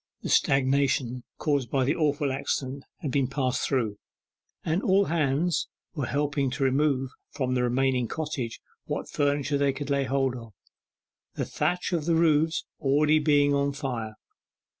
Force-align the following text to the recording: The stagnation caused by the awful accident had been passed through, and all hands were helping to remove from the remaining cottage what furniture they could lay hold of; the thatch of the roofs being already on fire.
The 0.23 0.29
stagnation 0.29 1.25
caused 1.37 1.69
by 1.69 1.83
the 1.85 1.95
awful 1.95 2.31
accident 2.31 2.85
had 3.01 3.11
been 3.11 3.27
passed 3.27 3.61
through, 3.61 3.99
and 4.65 4.81
all 4.81 5.05
hands 5.05 5.67
were 5.93 6.07
helping 6.07 6.49
to 6.49 6.63
remove 6.63 7.11
from 7.29 7.53
the 7.53 7.61
remaining 7.61 8.07
cottage 8.07 8.59
what 8.85 9.07
furniture 9.07 9.59
they 9.59 9.73
could 9.73 9.91
lay 9.91 10.05
hold 10.05 10.35
of; 10.35 10.53
the 11.35 11.45
thatch 11.45 11.93
of 11.93 12.05
the 12.05 12.15
roofs 12.15 12.65
being 12.81 12.89
already 13.53 13.53
on 13.53 13.73
fire. 13.73 14.15